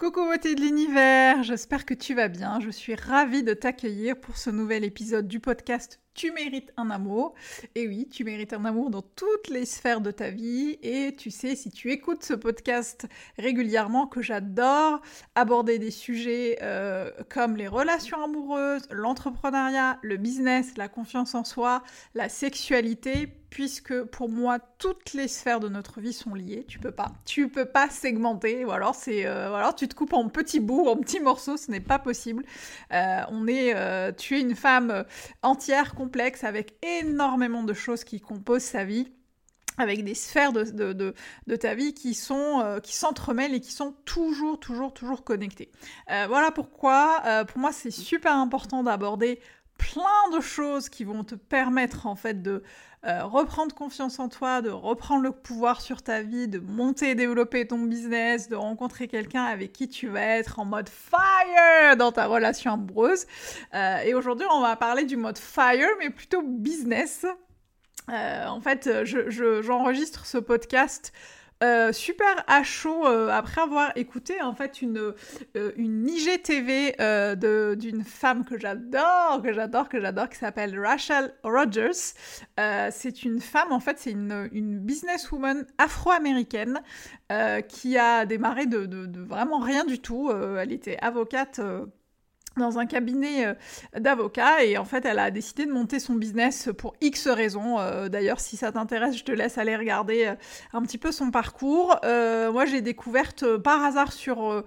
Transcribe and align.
Coucou 0.00 0.24
beauté 0.24 0.54
de 0.54 0.62
l'univers, 0.62 1.42
j'espère 1.42 1.84
que 1.84 1.92
tu 1.92 2.14
vas 2.14 2.28
bien. 2.28 2.58
Je 2.60 2.70
suis 2.70 2.94
ravie 2.94 3.42
de 3.42 3.52
t'accueillir 3.52 4.18
pour 4.18 4.38
ce 4.38 4.48
nouvel 4.48 4.82
épisode 4.82 5.28
du 5.28 5.40
podcast 5.40 6.00
Tu 6.14 6.32
mérites 6.32 6.72
un 6.76 6.90
amour. 6.90 7.34
Et 7.74 7.86
oui, 7.86 8.08
tu 8.10 8.24
mérites 8.24 8.52
un 8.52 8.64
amour 8.64 8.90
dans 8.90 9.02
toutes 9.02 9.48
les 9.48 9.64
sphères 9.64 10.00
de 10.00 10.10
ta 10.10 10.30
vie. 10.30 10.78
Et 10.82 11.14
tu 11.16 11.30
sais, 11.30 11.54
si 11.54 11.70
tu 11.70 11.92
écoutes 11.92 12.24
ce 12.24 12.34
podcast 12.34 13.06
régulièrement, 13.38 14.06
que 14.06 14.22
j'adore 14.22 15.00
aborder 15.34 15.78
des 15.78 15.90
sujets 15.90 16.58
euh, 16.62 17.10
comme 17.28 17.56
les 17.56 17.68
relations 17.68 18.22
amoureuses, 18.22 18.82
l'entrepreneuriat, 18.90 19.98
le 20.02 20.16
business, 20.16 20.76
la 20.76 20.88
confiance 20.88 21.34
en 21.34 21.44
soi, 21.44 21.82
la 22.14 22.28
sexualité, 22.28 23.28
puisque 23.50 24.02
pour 24.04 24.28
moi 24.28 24.58
toutes 24.78 25.12
les 25.12 25.26
sphères 25.26 25.60
de 25.60 25.68
notre 25.68 26.00
vie 26.00 26.12
sont 26.12 26.34
liées. 26.34 26.64
Tu 26.68 26.78
peux 26.78 26.92
pas, 26.92 27.12
tu 27.24 27.48
peux 27.48 27.64
pas 27.64 27.88
segmenter. 27.88 28.64
Ou 28.64 28.70
alors 28.70 28.94
c'est, 28.94 29.26
euh, 29.26 29.54
alors 29.54 29.74
tu 29.74 29.88
te 29.88 29.94
coupes 29.94 30.12
en 30.12 30.28
petits 30.28 30.60
bouts, 30.60 30.88
en 30.88 30.96
petits 30.96 31.20
morceaux, 31.20 31.56
ce 31.56 31.70
n'est 31.70 31.80
pas 31.80 31.98
possible. 31.98 32.44
Euh, 32.92 33.20
on 33.30 33.46
est, 33.46 33.74
tu 34.16 34.36
es 34.36 34.40
une 34.40 34.54
femme 34.54 35.04
entière, 35.42 35.94
complexe, 36.00 36.44
avec 36.44 36.74
énormément 36.82 37.62
de 37.62 37.74
choses 37.74 38.04
qui 38.04 38.20
composent 38.20 38.62
sa 38.62 38.84
vie 38.84 39.12
avec 39.76 40.02
des 40.02 40.14
sphères 40.14 40.52
de, 40.52 41.14
ta 41.56 41.74
vie 41.74 41.94
qui 41.94 42.14
sont 42.14 42.80
qui 42.82 42.94
s'entremêlent 42.94 43.54
et 43.54 43.60
qui 43.60 43.72
sont 43.72 43.94
toujours 44.04 44.58
toujours 44.60 44.92
toujours 44.92 45.24
connectées. 45.24 45.70
voilà 46.06 46.50
pourquoi 46.50 47.44
pour 47.48 47.58
moi 47.58 47.72
c'est 47.72 47.90
super 47.90 48.34
important 48.36 48.82
d'aborder 48.82 49.40
plein 49.80 50.36
de 50.36 50.40
choses 50.40 50.90
qui 50.90 51.04
vont 51.04 51.24
te 51.24 51.34
permettre 51.34 52.06
en 52.06 52.14
fait 52.14 52.42
de 52.42 52.62
euh, 53.06 53.24
reprendre 53.24 53.74
confiance 53.74 54.18
en 54.18 54.28
toi, 54.28 54.60
de 54.60 54.68
reprendre 54.68 55.22
le 55.22 55.32
pouvoir 55.32 55.80
sur 55.80 56.02
ta 56.02 56.20
vie, 56.20 56.48
de 56.48 56.58
monter 56.58 57.10
et 57.10 57.14
développer 57.14 57.66
ton 57.66 57.78
business, 57.78 58.50
de 58.50 58.56
rencontrer 58.56 59.08
quelqu'un 59.08 59.44
avec 59.44 59.72
qui 59.72 59.88
tu 59.88 60.08
vas 60.08 60.36
être 60.36 60.58
en 60.58 60.66
mode 60.66 60.90
fire 60.90 61.96
dans 61.96 62.12
ta 62.12 62.26
relation 62.26 62.74
amoureuse. 62.74 63.26
Euh, 63.74 64.00
et 64.00 64.12
aujourd'hui, 64.12 64.46
on 64.52 64.60
va 64.60 64.76
parler 64.76 65.04
du 65.04 65.16
mode 65.16 65.38
fire, 65.38 65.88
mais 65.98 66.10
plutôt 66.10 66.42
business. 66.42 67.24
Euh, 68.10 68.46
en 68.46 68.60
fait, 68.60 68.90
j'enregistre 69.04 70.26
ce 70.26 70.36
podcast 70.36 71.12
euh, 71.62 71.92
super 71.92 72.42
à 72.46 72.62
chaud 72.62 73.06
euh, 73.06 73.28
après 73.28 73.60
avoir 73.60 73.92
écouté 73.94 74.40
en 74.40 74.54
fait 74.54 74.80
une, 74.80 75.12
euh, 75.56 75.72
IGTV 75.76 76.96
d'une 77.76 78.02
femme 78.02 78.46
que 78.46 78.58
j'adore, 78.58 79.42
que 79.42 79.52
j'adore, 79.52 79.90
que 79.90 80.00
j'adore, 80.00 80.30
qui 80.30 80.38
s'appelle 80.38 80.78
Rachel 80.78 81.34
Rogers. 81.44 82.14
c'est 82.90 83.24
une 83.24 83.40
femme, 83.40 83.72
en 83.72 83.80
fait, 83.80 83.98
c'est 83.98 84.12
une, 84.12 84.48
une 84.52 84.78
businesswoman 84.78 85.66
afro-américaine 85.76 86.80
qui 87.68 87.98
a 87.98 88.24
démarré 88.24 88.66
de, 88.66 88.86
de, 88.86 89.20
vraiment 89.20 89.58
rien 89.58 89.84
du 89.84 89.98
tout. 89.98 90.32
elle 90.32 90.72
était 90.72 90.96
avocate 91.02 91.60
dans 92.56 92.78
un 92.78 92.86
cabinet 92.86 93.46
euh, 93.46 93.54
d'avocats 93.98 94.64
et 94.64 94.76
en 94.76 94.84
fait 94.84 95.04
elle 95.04 95.18
a 95.18 95.30
décidé 95.30 95.66
de 95.66 95.72
monter 95.72 96.00
son 96.00 96.14
business 96.14 96.68
pour 96.76 96.94
X 97.00 97.28
raisons. 97.28 97.78
Euh, 97.78 98.08
d'ailleurs 98.08 98.40
si 98.40 98.56
ça 98.56 98.72
t'intéresse 98.72 99.16
je 99.16 99.24
te 99.24 99.32
laisse 99.32 99.56
aller 99.56 99.76
regarder 99.76 100.26
euh, 100.26 100.34
un 100.72 100.82
petit 100.82 100.98
peu 100.98 101.12
son 101.12 101.30
parcours. 101.30 101.96
moi 102.02 102.66
j'ai 102.66 102.80
découverte 102.80 103.56
par 103.58 103.84
hasard 103.84 104.12
sur, 104.12 104.64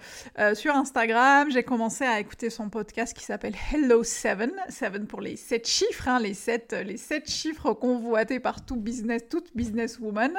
sur 0.54 0.76
Instagram, 0.76 1.50
j'ai 1.52 1.64
commencé 1.64 2.06
à 2.06 2.20
écouter 2.20 2.50
son 2.50 2.70
podcast 2.70 3.16
qui 3.16 3.24
s'appelle 3.24 3.56
Hello 3.72 4.04
Seven, 4.04 4.52
Seven 4.70 5.06
pour 5.06 5.22
les 5.22 5.36
7 5.36 5.68
chiffres, 5.68 6.08
hein, 6.08 6.20
les 6.20 6.34
7 6.34 6.76
les 6.86 6.98
sept 6.98 7.30
chiffres 7.30 7.74
convoités 7.74 8.40
par 8.40 8.66
tout 8.66 8.78
business, 8.78 9.24
toute 9.30 9.56
businesswoman. 9.56 10.34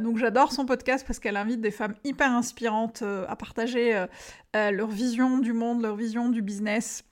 donc 0.00 0.18
j'adore 0.18 0.52
son 0.52 0.66
podcast 0.66 1.04
parce 1.06 1.18
qu'elle 1.18 1.36
invite 1.36 1.60
des 1.60 1.70
femmes 1.70 1.94
hyper 2.04 2.30
inspirantes 2.30 3.02
à 3.02 3.36
partager 3.36 4.06
leur 4.54 4.88
vision 4.88 5.38
du 5.38 5.52
monde, 5.52 5.82
leur 5.82 5.96
vision 5.96 6.28
du 6.28 6.42
business. 6.44 7.04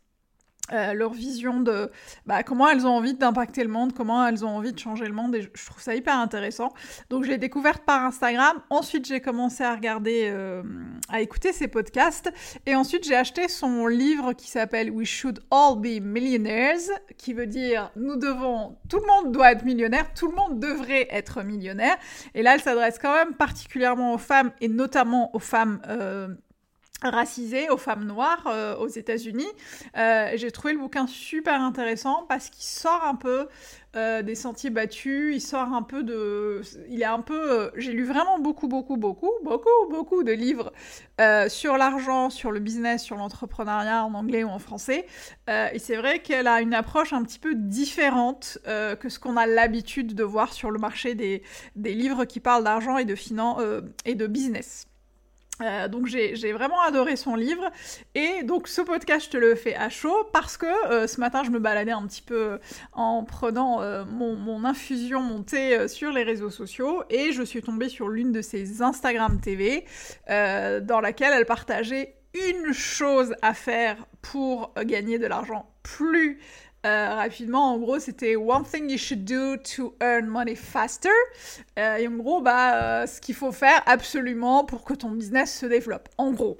Euh, 0.72 0.94
leur 0.94 1.12
vision 1.12 1.60
de 1.60 1.90
bah, 2.24 2.44
comment 2.44 2.68
elles 2.68 2.86
ont 2.86 2.96
envie 2.96 3.14
d'impacter 3.14 3.64
le 3.64 3.68
monde, 3.68 3.92
comment 3.92 4.24
elles 4.24 4.44
ont 4.44 4.48
envie 4.48 4.72
de 4.72 4.78
changer 4.78 5.06
le 5.06 5.12
monde, 5.12 5.34
et 5.34 5.42
je, 5.42 5.66
trouve 5.66 5.82
ça 5.82 5.96
hyper 5.96 6.16
intéressant. 6.16 6.72
Donc, 7.10 7.24
je 7.24 7.30
l'ai 7.30 7.36
découverte 7.36 7.82
par 7.84 8.04
Instagram. 8.04 8.62
Ensuite, 8.70 9.04
j'ai 9.04 9.20
commencé 9.20 9.64
à 9.64 9.74
regarder, 9.74 10.28
euh, 10.30 10.62
à 11.08 11.20
écouter 11.20 11.52
ses 11.52 11.66
podcasts. 11.66 12.32
Et 12.64 12.76
ensuite, 12.76 13.04
j'ai 13.04 13.16
acheté 13.16 13.48
son 13.48 13.88
livre 13.88 14.34
qui 14.34 14.48
s'appelle 14.48 14.92
We 14.92 15.06
Should 15.06 15.40
All 15.50 15.80
Be 15.80 16.00
Millionaires, 16.00 16.78
qui 17.18 17.34
veut 17.34 17.46
dire 17.46 17.90
nous 17.96 18.16
devons, 18.16 18.78
tout 18.88 19.00
le 19.00 19.06
monde 19.06 19.32
doit 19.32 19.50
être 19.50 19.64
millionnaire, 19.64 20.14
tout 20.14 20.28
le 20.28 20.36
monde 20.36 20.60
devrait 20.60 21.08
être 21.10 21.42
millionnaire. 21.42 21.96
Et 22.34 22.42
là, 22.42 22.54
elle 22.54 22.62
s'adresse 22.62 23.00
quand 23.00 23.14
même 23.14 23.34
particulièrement 23.34 24.14
aux 24.14 24.18
femmes, 24.18 24.52
et 24.60 24.68
notamment 24.68 25.34
aux 25.34 25.40
femmes 25.40 25.80
racisées, 27.10 27.70
aux 27.70 27.76
femmes 27.76 28.04
noires 28.04 28.46
euh, 28.46 28.76
aux 28.76 28.88
États-Unis. 28.88 29.48
Euh, 29.96 30.32
j'ai 30.34 30.50
trouvé 30.50 30.72
le 30.72 30.78
bouquin 30.78 31.06
super 31.06 31.60
intéressant 31.60 32.24
parce 32.28 32.48
qu'il 32.48 32.64
sort 32.64 33.04
un 33.04 33.14
peu 33.14 33.48
euh, 33.94 34.22
des 34.22 34.34
sentiers 34.34 34.70
battus, 34.70 35.34
il 35.34 35.40
sort 35.40 35.72
un 35.72 35.82
peu 35.82 36.02
de... 36.02 36.62
Il 36.88 37.02
est 37.02 37.06
un 37.06 37.20
peu... 37.20 37.70
J'ai 37.76 37.92
lu 37.92 38.04
vraiment 38.04 38.38
beaucoup, 38.38 38.68
beaucoup, 38.68 38.96
beaucoup, 38.96 39.32
beaucoup, 39.44 39.68
beaucoup 39.90 40.22
de 40.22 40.32
livres 40.32 40.72
sur 41.48 41.76
l'argent, 41.76 42.30
sur 42.30 42.50
le 42.50 42.58
business, 42.58 43.02
sur 43.02 43.16
l'entrepreneuriat 43.16 44.04
en 44.04 44.14
anglais 44.14 44.42
ou 44.42 44.48
en 44.48 44.58
français. 44.58 45.06
et 45.48 45.78
c'est 45.78 45.96
vrai 45.96 46.18
qu'elle 46.18 46.48
a 46.48 46.60
une 46.60 46.74
approche 46.74 47.12
un 47.12 47.22
petit 47.22 47.38
peu 47.38 47.54
différente 47.54 48.58
que 48.64 49.08
ce 49.08 49.20
qu'on 49.20 49.36
a 49.36 49.46
l'habitude 49.46 50.14
de 50.14 50.24
voir 50.24 50.52
sur 50.52 50.72
le 50.72 50.80
marché 50.80 51.14
des, 51.14 51.42
des 51.76 51.94
livres 51.94 52.24
qui 52.24 52.40
parlent 52.40 52.64
d'argent 52.64 52.98
et 52.98 53.04
de 53.04 53.14
finance 53.14 53.62
et 54.04 54.16
de 54.16 54.26
business. 54.26 54.88
Euh, 55.60 55.86
donc 55.86 56.06
j'ai 56.06 56.52
vraiment 56.52 56.80
adoré 56.82 57.16
son 57.16 57.34
livre. 57.34 57.70
Et 58.14 58.42
donc 58.42 58.68
ce 58.68 58.80
podcast 58.80 59.26
je 59.26 59.30
te 59.30 59.36
le 59.36 59.54
fais 59.54 59.74
à 59.74 59.88
chaud 59.88 60.28
parce 60.32 60.56
que 60.56 60.66
euh, 60.90 61.06
ce 61.06 61.20
matin 61.20 61.42
je 61.44 61.50
me 61.50 61.58
baladais 61.58 61.92
un 61.92 62.06
petit 62.06 62.22
peu 62.22 62.58
en 62.92 63.22
prenant 63.24 63.82
euh, 63.82 64.04
mon, 64.04 64.64
infusion, 64.64 65.20
mon 65.20 65.42
thé 65.42 65.88
sur 65.88 66.12
les 66.12 66.22
réseaux 66.22 66.50
sociaux. 66.50 67.02
Et 67.10 67.32
je 67.32 67.42
suis 67.42 67.62
tombée 67.62 67.88
sur 67.88 68.08
l'une 68.08 68.32
de 68.32 68.42
ses 68.42 68.82
Instagram 68.82 69.40
TV 69.40 69.84
dans 70.28 71.00
laquelle 71.00 71.32
elle 71.34 71.46
partageait 71.46 72.16
une 72.34 72.72
chose 72.72 73.34
à 73.42 73.54
faire 73.54 74.06
pour 74.20 74.72
gagner 74.84 75.18
de 75.18 75.26
l'argent 75.26 75.70
plus 75.82 76.40
euh, 76.84 77.14
rapidement, 77.14 77.72
en 77.72 77.78
gros, 77.78 78.00
c'était 78.00 78.34
One 78.34 78.64
thing 78.64 78.90
you 78.90 78.98
should 78.98 79.24
do 79.24 79.56
to 79.76 79.94
earn 80.00 80.26
money 80.26 80.56
faster. 80.56 81.10
Euh, 81.78 81.96
et 81.96 82.08
en 82.08 82.16
gros, 82.16 82.40
bah, 82.40 83.02
euh, 83.02 83.06
ce 83.06 83.20
qu'il 83.20 83.36
faut 83.36 83.52
faire 83.52 83.82
absolument 83.86 84.64
pour 84.64 84.84
que 84.84 84.94
ton 84.94 85.10
business 85.10 85.56
se 85.60 85.66
développe. 85.66 86.08
En 86.18 86.32
gros. 86.32 86.58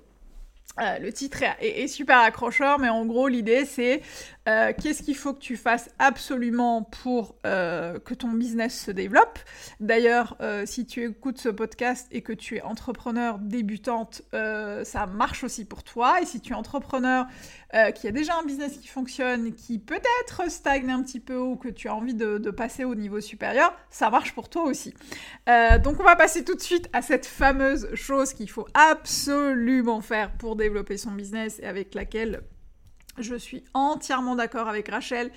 Le 0.79 1.11
titre 1.11 1.43
est, 1.61 1.87
super 1.87 2.19
accrocheur, 2.19 2.79
mais 2.79 2.89
en 2.89 3.05
gros, 3.05 3.29
l'idée 3.29 3.67
c'est 3.67 4.01
euh, 4.49 4.73
qu'est-ce 4.81 5.03
qu'il 5.03 5.17
faut 5.17 5.33
que 5.33 5.39
tu 5.39 5.57
fasses 5.57 5.91
absolument 5.99 6.83
pour 6.83 7.37
euh, 7.47 7.99
que 8.01 8.15
ton 8.15 8.33
business 8.33 8.87
se 8.87 8.91
développe? 8.91 9.39
D'ailleurs, 9.81 10.37
si 10.65 10.87
tu 10.87 11.05
écoutes 11.05 11.39
ce 11.39 11.49
podcast 11.49 12.07
et 12.11 12.23
que 12.23 12.33
tu 12.33 12.57
es 12.57 12.63
entrepreneur 12.63 13.39
débutante, 13.39 14.23
ça 14.33 15.07
marche 15.07 15.45
aussi 15.45 15.65
pour 15.65 15.83
toi. 15.83 16.21
Et 16.21 16.27
si 16.27 16.41
tu 16.41 16.53
es 16.53 16.57
entrepreneur 16.57 17.27
qui 17.95 18.07
a 18.07 18.13
déjà 18.13 18.37
un 18.37 18.45
business 18.45 18.77
qui 18.79 18.89
fonctionne, 18.89 19.53
qui 19.55 19.79
peut-être 19.79 20.51
stagne 20.51 20.91
un 20.91 21.03
petit 21.03 21.21
peu 21.21 21.37
ou 21.37 21.57
que 21.57 21.69
tu 21.69 21.89
as 21.89 21.95
envie 21.95 22.15
de 22.15 22.51
passer 22.51 22.85
au 22.85 22.95
niveau 22.95 23.21
supérieur, 23.21 23.75
ça 23.91 24.11
marche 24.11 24.35
pour 24.35 24.49
toi 24.49 24.65
aussi. 24.65 24.95
donc, 25.47 26.01
on 26.01 26.05
va 26.05 26.17
passer 26.17 26.45
tout 26.45 26.55
de 26.55 26.61
suite 26.61 26.89
à 26.93 27.03
cette 27.03 27.27
fameuse 27.27 27.89
chose 27.95 28.33
qu'il 28.33 28.51
faut 28.51 28.67
absolument 28.75 30.01
faire 30.01 30.33
pour 30.33 30.57
développer 30.57 30.97
son 30.97 31.13
business 31.13 31.59
et 31.61 31.67
avec 31.67 31.95
laquelle 31.95 32.43
je 33.19 33.35
suis 33.35 33.65
entièrement 33.75 34.35
d'accord 34.37 34.69
avec 34.69 34.89
Rachel 34.89 35.31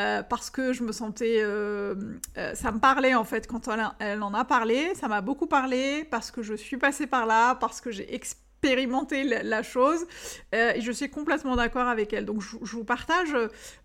euh, 0.00 0.22
parce 0.22 0.50
que 0.50 0.72
je 0.72 0.82
me 0.82 0.92
sentais... 0.92 1.38
Euh, 1.40 1.94
euh, 2.38 2.54
ça 2.54 2.72
me 2.72 2.78
parlait 2.78 3.14
en 3.14 3.24
fait 3.24 3.46
quand 3.46 3.68
elle, 3.68 3.84
elle 3.98 4.22
en 4.22 4.34
a 4.34 4.44
parlé, 4.44 4.94
ça 4.94 5.08
m'a 5.08 5.20
beaucoup 5.20 5.46
parlé 5.46 6.04
parce 6.10 6.30
que 6.30 6.42
je 6.42 6.54
suis 6.54 6.76
passée 6.76 7.06
par 7.06 7.26
là, 7.26 7.54
parce 7.56 7.80
que 7.80 7.90
j'ai 7.90 8.14
expérimenté 8.14 9.24
la, 9.24 9.62
chose 9.62 10.06
et 10.52 10.80
je 10.80 10.92
suis 10.92 11.10
complètement 11.10 11.56
d'accord 11.56 11.88
avec 11.88 12.12
elle. 12.12 12.24
Donc 12.24 12.40
je, 12.40 12.76
vous 12.76 12.84
partage 12.84 13.34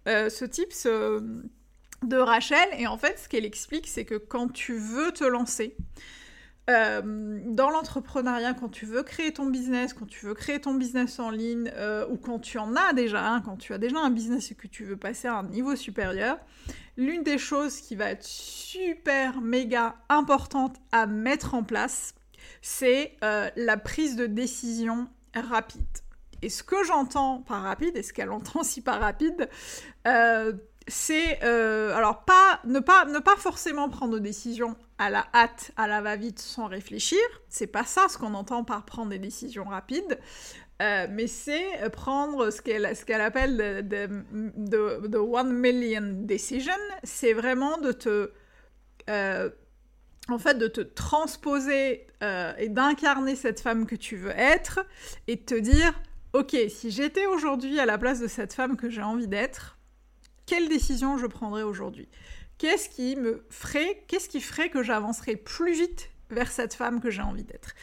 ce 0.05 0.45
tips 0.45 0.85
de 0.85 2.17
Rachel 2.17 2.67
et 2.77 2.85
en 2.85 2.97
fait 2.97 3.17
ce 3.17 3.27
qu'elle 3.27 3.45
explique 3.45 3.87
c'est 3.87 4.05
que 4.05 4.15
quand 4.15 4.53
tu 4.53 4.77
veux 4.77 5.11
te 5.11 5.23
lancer, 5.23 5.75
euh, 6.69 7.01
dans 7.45 7.69
l'entrepreneuriat, 7.69 8.53
quand 8.53 8.67
tu 8.67 8.85
veux 8.85 9.03
créer 9.03 9.31
ton 9.31 9.45
business, 9.45 9.93
quand 9.93 10.05
tu 10.05 10.25
veux 10.25 10.33
créer 10.33 10.59
ton 10.59 10.73
business 10.73 11.17
en 11.17 11.29
ligne, 11.29 11.71
euh, 11.75 12.05
ou 12.09 12.17
quand 12.17 12.39
tu 12.39 12.57
en 12.57 12.75
as 12.75 12.91
déjà, 12.91 13.25
hein, 13.25 13.41
quand 13.41 13.55
tu 13.55 13.73
as 13.73 13.77
déjà 13.77 13.97
un 13.99 14.09
business 14.09 14.51
et 14.51 14.55
que 14.55 14.67
tu 14.67 14.83
veux 14.83 14.97
passer 14.97 15.29
à 15.29 15.35
un 15.35 15.43
niveau 15.43 15.77
supérieur, 15.77 16.37
l'une 16.97 17.23
des 17.23 17.37
choses 17.37 17.79
qui 17.79 17.95
va 17.95 18.09
être 18.09 18.25
super 18.25 19.39
méga 19.39 19.95
importante 20.09 20.75
à 20.91 21.05
mettre 21.05 21.53
en 21.53 21.63
place, 21.63 22.15
c'est 22.61 23.13
euh, 23.23 23.49
la 23.55 23.77
prise 23.77 24.17
de 24.17 24.25
décision 24.25 25.07
rapide. 25.33 25.85
Et 26.41 26.49
ce 26.49 26.63
que 26.63 26.83
j'entends 26.83 27.41
par 27.41 27.63
rapide, 27.63 27.97
et 27.97 28.03
ce 28.03 28.13
qu'elle 28.13 28.31
entend 28.31 28.61
aussi 28.61 28.81
par 28.81 28.99
rapide, 28.99 29.49
c'est 30.87 31.41
alors 31.41 32.23
pas 32.23 32.59
ne 32.65 32.79
pas 32.79 33.05
ne 33.05 33.19
pas 33.19 33.35
forcément 33.35 33.89
prendre 33.89 34.13
de 34.13 34.19
décisions 34.19 34.75
à 34.97 35.09
la 35.09 35.25
hâte, 35.33 35.71
à 35.77 35.87
la 35.87 36.01
va-vite, 36.01 36.39
sans 36.39 36.67
réfléchir. 36.67 37.19
C'est 37.49 37.67
pas 37.67 37.83
ça 37.83 38.07
ce 38.09 38.17
qu'on 38.17 38.33
entend 38.33 38.63
par 38.63 38.85
prendre 38.85 39.09
des 39.09 39.19
décisions 39.19 39.65
rapides. 39.65 40.17
Euh, 40.81 41.07
mais 41.09 41.25
c'est 41.25 41.89
prendre 41.91 42.51
ce 42.51 42.61
qu'elle 42.61 42.95
qu'elle 43.05 43.21
appelle 43.21 43.87
de, 43.87 45.17
one 45.17 45.51
million 45.53 46.23
decision. 46.23 46.73
C'est 47.03 47.33
vraiment 47.33 47.79
de 47.79 47.91
te 47.91 48.31
euh, 49.09 49.49
en 50.29 50.37
fait 50.37 50.55
de 50.55 50.67
te 50.67 50.81
transposer 50.81 52.05
euh, 52.21 52.53
et 52.57 52.69
d'incarner 52.69 53.35
cette 53.35 53.59
femme 53.59 53.87
que 53.87 53.95
tu 53.95 54.17
veux 54.17 54.37
être 54.37 54.85
et 55.27 55.37
de 55.37 55.41
te 55.41 55.55
dire 55.55 55.93
ok 56.33 56.55
si 56.69 56.91
j'étais 56.91 57.25
aujourd'hui 57.25 57.79
à 57.79 57.85
la 57.85 57.97
place 57.97 58.19
de 58.19 58.27
cette 58.27 58.53
femme 58.53 58.77
que 58.77 58.89
j'ai 58.89 59.01
envie 59.01 59.27
d'être 59.27 59.77
quelle 60.47 60.69
décision 60.69 61.17
je 61.17 61.27
prendrais 61.27 61.63
aujourd'hui? 61.63 62.07
Qu'est-ce 62.57 62.89
qui 62.89 63.15
me 63.17 63.45
ferait, 63.49 64.03
qu'est-ce 64.07 64.29
qui 64.29 64.39
ferait 64.41 64.69
que 64.69 64.81
j'avancerais 64.81 65.35
plus 65.35 65.73
vite 65.73 66.09
vers 66.29 66.51
cette 66.51 66.73
femme 66.73 66.99
que 66.99 67.09
j'ai 67.09 67.21
envie 67.21 67.43
d'être. 67.43 67.73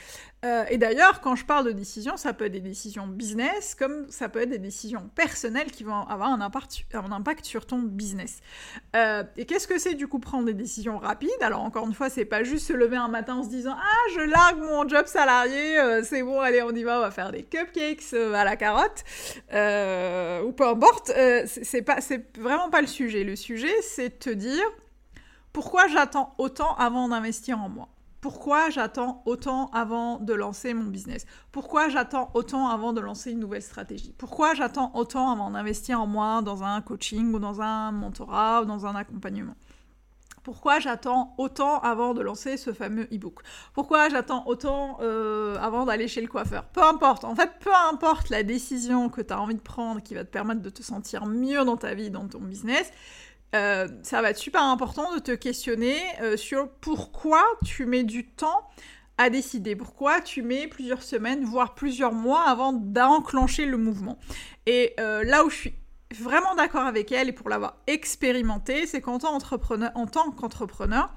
Euh, 0.44 0.64
et 0.68 0.76
d'ailleurs, 0.76 1.20
quand 1.22 1.36
je 1.36 1.44
parle 1.46 1.64
de 1.64 1.72
décisions, 1.72 2.16
ça 2.16 2.34
peut 2.34 2.44
être 2.44 2.52
des 2.52 2.60
décisions 2.60 3.06
business, 3.06 3.74
comme 3.74 4.10
ça 4.10 4.28
peut 4.28 4.40
être 4.40 4.50
des 4.50 4.58
décisions 4.58 5.08
personnelles 5.14 5.70
qui 5.70 5.84
vont 5.84 6.02
avoir 6.06 6.28
un 6.30 6.40
impact, 6.40 6.84
un 6.92 7.12
impact 7.12 7.46
sur 7.46 7.66
ton 7.66 7.78
business. 7.78 8.40
Euh, 8.94 9.24
et 9.38 9.46
qu'est-ce 9.46 9.66
que 9.66 9.78
c'est 9.78 9.94
du 9.94 10.06
coup 10.06 10.18
prendre 10.18 10.44
des 10.44 10.54
décisions 10.54 10.98
rapides? 10.98 11.30
Alors 11.40 11.62
encore 11.62 11.86
une 11.86 11.94
fois, 11.94 12.10
c'est 12.10 12.26
pas 12.26 12.44
juste 12.44 12.66
se 12.66 12.74
lever 12.74 12.96
un 12.96 13.08
matin 13.08 13.36
en 13.36 13.42
se 13.42 13.48
disant 13.48 13.74
ah 13.74 14.10
je 14.14 14.20
largue 14.20 14.60
mon 14.60 14.86
job 14.86 15.06
salarié, 15.06 15.78
euh, 15.78 16.02
c'est 16.02 16.22
bon, 16.22 16.40
allez 16.40 16.62
on 16.62 16.72
y 16.72 16.82
va, 16.82 16.98
on 16.98 17.02
va 17.02 17.10
faire 17.10 17.32
des 17.32 17.42
cupcakes 17.42 18.12
à 18.12 18.44
la 18.44 18.56
carotte 18.56 19.04
ou 19.48 20.52
peu 20.52 20.66
importe. 20.66 21.10
c'est 21.46 21.82
pas, 21.82 22.02
c'est 22.02 22.38
vraiment 22.38 22.68
pas 22.68 22.82
le 22.82 22.86
sujet. 22.86 23.24
Le 23.24 23.36
sujet, 23.36 23.74
c'est 23.80 24.10
de 24.10 24.14
te 24.14 24.30
dire 24.30 24.64
pourquoi 25.54 25.86
j'attends 25.88 26.34
autant 26.36 26.74
avant 26.74 27.08
d'investir 27.08 27.58
en 27.60 27.68
moi? 27.68 27.88
Pourquoi 28.24 28.70
j'attends 28.70 29.22
autant 29.26 29.68
avant 29.74 30.18
de 30.18 30.32
lancer 30.32 30.72
mon 30.72 30.84
business? 30.84 31.26
Pourquoi 31.52 31.90
j'attends 31.90 32.30
autant 32.32 32.68
avant 32.68 32.94
de 32.94 33.00
lancer 33.02 33.32
une 33.32 33.38
nouvelle 33.38 33.60
stratégie? 33.60 34.14
Pourquoi 34.16 34.54
j'attends 34.54 34.92
autant 34.94 35.30
avant 35.30 35.50
d'investir 35.50 36.00
en 36.00 36.06
moi 36.06 36.40
dans 36.40 36.62
un 36.62 36.80
coaching 36.80 37.34
ou 37.34 37.38
dans 37.38 37.60
un 37.60 37.92
mentorat 37.92 38.62
ou 38.62 38.64
dans 38.64 38.86
un 38.86 38.94
accompagnement? 38.94 39.56
Pourquoi 40.42 40.80
j'attends 40.80 41.34
autant 41.36 41.80
avant 41.80 42.14
de 42.14 42.22
lancer 42.22 42.56
ce 42.56 42.72
fameux 42.72 43.06
e-book? 43.12 43.40
Pourquoi 43.74 44.08
j'attends 44.08 44.46
autant 44.46 44.96
euh, 45.02 45.58
avant 45.58 45.84
d'aller 45.84 46.08
chez 46.08 46.22
le 46.22 46.28
coiffeur? 46.28 46.64
Peu 46.64 46.82
importe, 46.82 47.24
en 47.24 47.34
fait, 47.34 47.50
peu 47.60 47.74
importe 47.92 48.30
la 48.30 48.42
décision 48.42 49.10
que 49.10 49.20
tu 49.20 49.34
as 49.34 49.40
envie 49.40 49.54
de 49.54 49.60
prendre 49.60 50.00
qui 50.00 50.14
va 50.14 50.24
te 50.24 50.30
permettre 50.30 50.62
de 50.62 50.70
te 50.70 50.82
sentir 50.82 51.26
mieux 51.26 51.62
dans 51.66 51.76
ta 51.76 51.92
vie, 51.92 52.08
dans 52.08 52.26
ton 52.26 52.40
business, 52.40 52.90
euh, 53.54 53.88
ça 54.02 54.20
va 54.20 54.30
être 54.30 54.38
super 54.38 54.62
important 54.62 55.14
de 55.14 55.20
te 55.20 55.32
questionner 55.32 55.96
euh, 56.20 56.36
sur 56.36 56.68
pourquoi 56.80 57.42
tu 57.64 57.86
mets 57.86 58.02
du 58.02 58.26
temps 58.26 58.68
à 59.16 59.30
décider, 59.30 59.76
pourquoi 59.76 60.20
tu 60.20 60.42
mets 60.42 60.66
plusieurs 60.66 61.02
semaines, 61.02 61.44
voire 61.44 61.74
plusieurs 61.74 62.12
mois 62.12 62.42
avant 62.42 62.72
d'enclencher 62.72 63.64
le 63.64 63.76
mouvement. 63.76 64.18
Et 64.66 64.94
euh, 64.98 65.22
là 65.22 65.44
où 65.44 65.50
je 65.50 65.54
suis 65.54 65.74
vraiment 66.12 66.54
d'accord 66.56 66.82
avec 66.82 67.12
elle 67.12 67.28
et 67.28 67.32
pour 67.32 67.48
l'avoir 67.48 67.76
expérimenté, 67.86 68.86
c'est 68.86 69.00
qu'en 69.00 69.18
tant, 69.18 69.36
en 69.36 70.06
tant 70.06 70.30
qu'entrepreneur, 70.32 71.14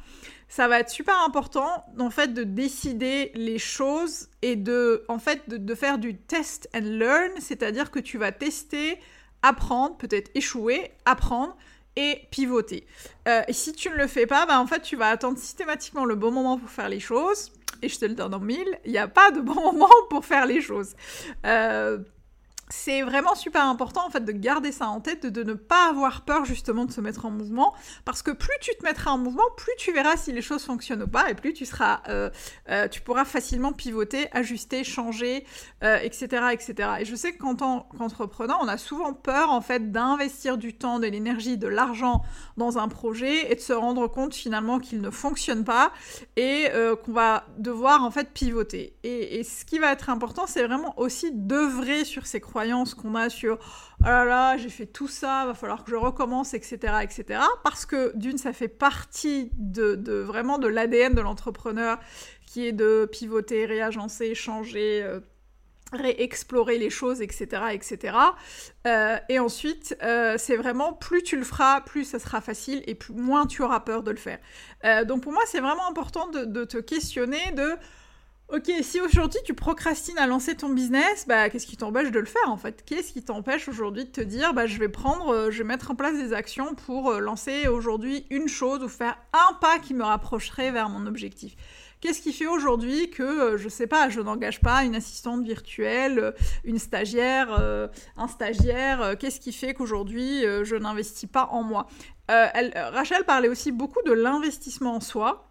ça 0.47 0.67
va 0.67 0.79
être 0.79 0.89
super 0.89 1.19
important 1.25 1.85
en 1.99 2.09
fait 2.09 2.33
de 2.33 2.43
décider 2.43 3.31
les 3.33 3.59
choses 3.59 4.29
et 4.41 4.55
de 4.55 5.03
en 5.07 5.19
fait 5.19 5.49
de 5.49 5.75
faire 5.75 5.97
du 5.97 6.17
test 6.17 6.69
and 6.75 6.81
learn, 6.81 7.31
c'est-à-dire 7.39 7.91
que 7.91 7.99
tu 7.99 8.17
vas 8.17 8.31
tester, 8.31 8.99
apprendre, 9.41 9.97
peut-être 9.97 10.31
échouer, 10.35 10.91
apprendre 11.05 11.57
et 11.97 12.21
pivoter. 12.31 12.85
Euh, 13.27 13.41
si 13.49 13.73
tu 13.73 13.89
ne 13.89 13.95
le 13.95 14.07
fais 14.07 14.27
pas, 14.27 14.45
bah, 14.45 14.61
en 14.61 14.67
fait, 14.67 14.81
tu 14.81 14.95
vas 14.95 15.09
attendre 15.09 15.37
systématiquement 15.37 16.05
le 16.05 16.15
bon 16.15 16.31
moment 16.31 16.57
pour 16.57 16.69
faire 16.69 16.87
les 16.87 16.99
choses. 17.01 17.51
Et 17.81 17.89
je 17.89 17.99
te 17.99 18.05
le 18.05 18.13
donne 18.13 18.33
en 18.33 18.39
mille, 18.39 18.79
il 18.85 18.91
n'y 18.91 18.97
a 18.97 19.07
pas 19.07 19.31
de 19.31 19.41
bon 19.41 19.53
moment 19.73 19.89
pour 20.09 20.23
faire 20.23 20.45
les 20.45 20.61
choses. 20.61 20.95
Euh, 21.45 21.97
c'est 22.69 23.01
vraiment 23.01 23.35
super 23.35 23.63
important 23.63 24.05
en 24.05 24.09
fait 24.09 24.25
de 24.25 24.31
garder 24.31 24.71
ça 24.71 24.89
en 24.89 24.99
tête, 24.99 25.25
de, 25.25 25.43
ne 25.43 25.53
pas 25.53 25.89
avoir 25.89 26.25
peur 26.25 26.43
justement 26.43 26.85
de 26.85 26.91
se 26.91 26.99
mettre 26.99 27.25
en 27.25 27.31
mouvement, 27.31 27.73
parce 28.03 28.21
que 28.21 28.31
plus 28.31 28.53
tu 28.61 28.71
te 28.75 28.83
mettras 28.83 29.11
en 29.11 29.17
mouvement, 29.17 29.43
plus 29.55 29.71
tu 29.77 29.93
verras 29.93 30.17
si 30.17 30.33
les 30.33 30.41
choses 30.41 30.63
fonctionnent 30.63 31.03
ou 31.03 31.07
pas, 31.07 31.29
et 31.29 31.33
plus 31.33 31.53
tu 31.53 31.65
seras, 31.65 32.01
euh, 32.09 32.29
euh, 32.69 32.87
tu 32.89 33.01
pourras 33.01 33.23
facilement 33.23 33.71
pivoter, 33.71 34.27
ajuster, 34.33 34.83
changer, 34.83 35.45
etc., 35.81 36.27
euh, 36.33 36.49
etc. 36.49 36.89
Et 36.99 37.05
je 37.05 37.15
sais 37.15 37.33
qu'en 37.33 37.55
tant 37.55 37.87
qu'entrepreneur, 37.97 38.59
on 38.61 38.67
a 38.67 38.77
souvent 38.77 39.13
peur 39.13 39.51
en 39.51 39.61
fait 39.61 39.91
d'investir 39.91 40.57
du 40.57 40.73
temps, 40.73 40.99
de 40.99 41.07
l'énergie, 41.07 41.57
de 41.57 41.67
l'argent 41.67 42.21
dans 42.57 42.77
un 42.77 42.89
projet 42.89 43.49
et 43.51 43.55
de 43.55 43.61
se 43.61 43.73
rendre 43.73 44.07
compte 44.07 44.33
finalement 44.33 44.79
qu'il 44.79 44.99
ne 44.99 45.09
fonctionne 45.09 45.63
pas 45.63 45.93
et 46.35 46.67
qu'on 47.05 47.13
va 47.13 47.45
devoir 47.57 48.03
en 48.03 48.11
fait 48.11 48.31
pivoter. 48.33 48.97
Et, 49.03 49.39
et 49.39 49.43
ce 49.43 49.63
qui 49.63 49.79
va 49.79 49.91
être 49.93 50.09
important, 50.09 50.47
c'est 50.47 50.65
vraiment 50.65 50.99
aussi 50.99 51.31
d'œuvrer 51.31 52.03
sur 52.03 52.25
ces 52.25 52.41
croyances 52.41 52.56
qu'on 52.95 53.15
a 53.15 53.29
sur 53.29 53.57
oh 54.01 54.03
là 54.05 54.25
là, 54.25 54.57
j'ai 54.57 54.69
fait 54.69 54.85
tout 54.85 55.07
ça, 55.07 55.45
va 55.45 55.53
falloir 55.53 55.83
que 55.83 55.91
je 55.91 55.95
recommence, 55.95 56.53
etc., 56.53 56.95
etc. 57.01 57.41
Parce 57.63 57.85
que 57.85 58.15
d'une, 58.15 58.37
ça 58.37 58.53
fait 58.53 58.67
partie 58.67 59.51
de, 59.57 60.21
vraiment 60.21 60.57
de 60.57 60.67
l'ADN 60.67 61.13
de 61.13 61.21
l'entrepreneur 61.21 61.99
qui 62.45 62.67
est 62.67 62.71
de 62.71 63.07
pivoter, 63.11 63.65
réagencer, 63.65 64.35
changer. 64.35 65.03
Euh, 65.03 65.19
réexplorer 65.93 66.77
les 66.77 66.89
choses, 66.89 67.21
etc., 67.21 67.67
etc. 67.71 68.17
Euh, 68.85 69.15
et 69.29 69.39
ensuite, 69.39 69.95
euh, 70.03 70.35
c'est 70.37 70.57
vraiment 70.57 70.91
plus 70.91 71.23
tu 71.23 71.37
le 71.37 71.45
feras, 71.45 71.79
plus 71.79 72.03
ça 72.03 72.19
sera 72.19 72.41
facile 72.41 72.83
et 72.87 72.93
plus, 72.93 73.13
moins 73.13 73.45
tu 73.45 73.61
auras 73.61 73.79
peur 73.79 74.03
de 74.03 74.11
le 74.11 74.17
faire. 74.17 74.39
donc 75.05 75.23
pour 75.23 75.31
moi, 75.31 75.43
c'est 75.45 75.61
vraiment 75.61 75.87
important 75.89 76.27
de, 76.27 76.65
te 76.65 76.77
questionner 76.77 77.53
de 77.53 77.69
Ok, 78.49 78.71
si 78.81 79.01
aujourd'hui 79.01 79.41
tu 79.43 79.53
procrastines 79.53 80.17
à 80.17 80.25
lancer 80.25 80.55
ton 80.55 80.69
business, 80.69 81.25
bah 81.27 81.49
qu'est-ce 81.49 81.67
qui 81.67 81.75
t'empêche 81.75 82.11
de 82.11 82.19
le 82.19 82.25
faire 82.25 82.47
en 82.49 82.55
fait? 82.55 82.81
Qu'est-ce 82.85 83.11
qui 83.11 83.21
t'empêche 83.21 83.67
aujourd'hui 83.67 84.05
de 84.05 84.09
te 84.09 84.21
dire 84.21 84.53
bah 84.53 84.67
je 84.67 84.79
vais 84.79 84.87
prendre, 84.87 85.33
euh, 85.33 85.51
je 85.51 85.57
vais 85.57 85.63
mettre 85.65 85.91
en 85.91 85.95
place 85.95 86.15
des 86.15 86.31
actions 86.31 86.73
pour 86.73 87.11
euh, 87.11 87.19
lancer 87.19 87.67
aujourd'hui 87.67 88.25
une 88.29 88.47
chose 88.47 88.81
ou 88.81 88.87
faire 88.87 89.17
un 89.33 89.53
pas 89.55 89.79
qui 89.79 89.93
me 89.93 90.03
rapprocherait 90.05 90.71
vers 90.71 90.87
mon 90.87 91.07
objectif? 91.07 91.57
Qu'est-ce 91.99 92.21
qui 92.21 92.31
fait 92.31 92.45
aujourd'hui 92.45 93.09
que, 93.09 93.23
euh, 93.23 93.57
je 93.57 93.67
sais 93.67 93.87
pas, 93.87 94.07
je 94.07 94.21
n'engage 94.21 94.61
pas 94.61 94.85
une 94.85 94.95
assistante 94.95 95.43
virtuelle, 95.43 96.33
une 96.63 96.79
stagiaire, 96.79 97.49
un 98.15 98.27
stagiaire 98.29 99.17
Qu'est-ce 99.19 99.41
qui 99.41 99.51
fait 99.51 99.73
qu'aujourd'hui 99.73 100.43
je 100.63 100.75
n'investis 100.77 101.29
pas 101.29 101.49
en 101.51 101.63
moi? 101.63 101.87
Rachel 102.29 103.25
parlait 103.25 103.49
aussi 103.49 103.73
beaucoup 103.73 104.01
de 104.05 104.13
l'investissement 104.13 104.95
en 104.95 105.01
soi. 105.01 105.47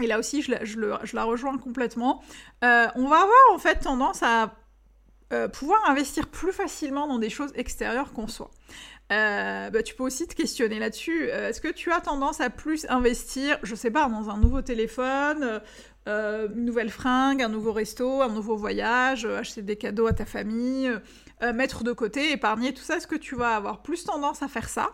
Et 0.00 0.06
là 0.06 0.18
aussi, 0.18 0.42
je 0.42 1.16
la, 1.16 1.24
rejoins 1.24 1.58
complètement. 1.58 2.22
Euh, 2.64 2.86
on 2.94 3.08
va 3.08 3.16
avoir 3.16 3.40
en 3.52 3.58
fait 3.58 3.76
tendance 3.76 4.22
à 4.22 4.54
euh, 5.32 5.48
pouvoir 5.48 5.88
investir 5.88 6.28
plus 6.28 6.52
facilement 6.52 7.06
dans 7.06 7.18
des 7.18 7.30
choses 7.30 7.52
extérieures 7.54 8.12
qu'on 8.12 8.26
soit. 8.26 8.50
Euh, 9.12 9.68
bah, 9.68 9.82
tu 9.82 9.94
peux 9.94 10.04
aussi 10.04 10.26
te 10.26 10.34
questionner 10.34 10.78
là-dessus. 10.78 11.28
Est-ce 11.28 11.60
que 11.60 11.68
tu 11.68 11.92
as 11.92 12.00
tendance 12.00 12.40
à 12.40 12.48
plus 12.48 12.86
investir, 12.88 13.58
je 13.62 13.74
sais 13.74 13.90
pas, 13.90 14.08
dans 14.08 14.30
un 14.30 14.38
nouveau 14.38 14.62
téléphone, 14.62 15.60
une 16.06 16.64
nouvelle 16.64 16.90
fringue, 16.90 17.42
un 17.42 17.50
nouveau 17.50 17.72
resto, 17.72 18.22
un 18.22 18.30
nouveau 18.30 18.56
voyage, 18.56 19.26
acheter 19.26 19.60
des 19.60 19.76
cadeaux 19.76 20.06
à 20.06 20.14
ta 20.14 20.24
famille, 20.24 20.90
mettre 21.42 21.84
de 21.84 21.92
côté, 21.92 22.32
épargner, 22.32 22.72
tout 22.72 22.82
ça 22.82 22.96
Est-ce 22.96 23.06
que 23.06 23.16
tu 23.16 23.36
vas 23.36 23.54
avoir 23.54 23.82
plus 23.82 24.04
tendance 24.04 24.42
à 24.42 24.48
faire 24.48 24.70
ça 24.70 24.92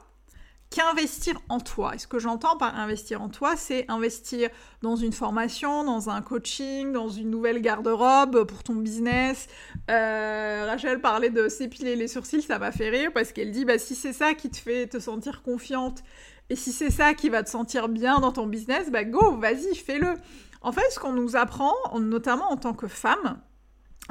qu'investir 0.70 1.40
en 1.48 1.60
toi. 1.60 1.94
Et 1.94 1.98
ce 1.98 2.06
que 2.06 2.18
j'entends 2.18 2.56
par 2.56 2.78
investir 2.78 3.22
en 3.22 3.28
toi, 3.28 3.56
c'est 3.56 3.84
investir 3.88 4.50
dans 4.82 4.96
une 4.96 5.12
formation, 5.12 5.84
dans 5.84 6.10
un 6.10 6.20
coaching, 6.20 6.92
dans 6.92 7.08
une 7.08 7.30
nouvelle 7.30 7.60
garde-robe 7.60 8.44
pour 8.44 8.62
ton 8.62 8.74
business. 8.74 9.46
Euh, 9.90 10.64
Rachel 10.66 11.00
parlait 11.00 11.30
de 11.30 11.48
s'épiler 11.48 11.96
les 11.96 12.08
sourcils, 12.08 12.42
ça 12.42 12.58
m'a 12.58 12.72
fait 12.72 12.90
rire 12.90 13.10
parce 13.14 13.32
qu'elle 13.32 13.50
dit 13.50 13.64
bah, 13.64 13.78
si 13.78 13.94
c'est 13.94 14.12
ça 14.12 14.34
qui 14.34 14.50
te 14.50 14.58
fait 14.58 14.86
te 14.86 14.98
sentir 14.98 15.42
confiante 15.42 16.02
et 16.50 16.56
si 16.56 16.72
c'est 16.72 16.90
ça 16.90 17.14
qui 17.14 17.28
va 17.28 17.42
te 17.42 17.50
sentir 17.50 17.88
bien 17.88 18.20
dans 18.20 18.32
ton 18.32 18.46
business, 18.46 18.90
bah 18.90 19.04
go, 19.04 19.36
vas-y, 19.36 19.74
fais-le. 19.74 20.14
En 20.60 20.72
fait, 20.72 20.84
ce 20.90 20.98
qu'on 20.98 21.12
nous 21.12 21.36
apprend, 21.36 21.74
notamment 21.98 22.50
en 22.50 22.56
tant 22.56 22.72
que 22.72 22.88
femme, 22.88 23.38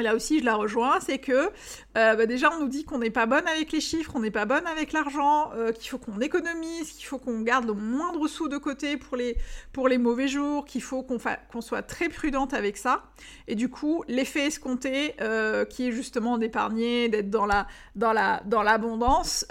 là 0.04 0.16
aussi 0.16 0.40
je 0.40 0.46
la 0.46 0.56
rejoins, 0.56 1.00
c'est 1.00 1.18
que 1.18 1.32
euh, 1.98 2.16
bah, 2.16 2.26
déjà 2.26 2.52
on 2.52 2.60
nous 2.60 2.68
dit 2.68 2.84
qu'on 2.84 3.00
n'est 3.00 3.10
pas 3.10 3.26
bonne 3.26 3.48
avec 3.48 3.72
les 3.72 3.82
chiffres, 3.82 4.12
on 4.16 4.20
n'est 4.20 4.32
pas 4.32 4.46
bonne 4.46 4.66
avec 4.68 4.94
l'argent, 4.94 5.52
euh, 5.56 5.72
qu'il 5.72 5.90
faut 5.90 5.98
qu'on 5.98 6.20
économise, 6.20 6.92
qu'il 6.92 7.06
faut 7.06 7.18
qu'on 7.18 7.42
garde 7.42 7.66
le 7.66 7.74
moindre 7.74 8.28
sou 8.28 8.48
de 8.48 8.58
côté 8.58 8.98
pour 8.98 9.18
les, 9.18 9.38
pour 9.74 9.88
les 9.88 9.98
mauvais 9.98 10.28
jours, 10.28 10.66
qu'il 10.66 10.82
faut 10.82 11.04
qu'on 11.04 11.62
soit 11.62 11.82
très 11.82 12.10
prudente 12.10 12.54
avec 12.54 12.78
ça. 12.78 13.04
Et 13.48 13.56
du 13.56 13.70
coup, 13.70 14.04
l'effet 14.08 14.48
escompté, 14.48 15.16
euh, 15.22 15.66
qui 15.66 15.88
est 15.88 15.92
justement 15.92 16.38
d'épargner, 16.38 17.10
d'être 17.10 17.30
dans 17.30 17.46
la 17.46 17.68
dans 17.96 18.14
la 18.14 18.42
dans 18.46 18.64
l'abondance, 18.64 19.46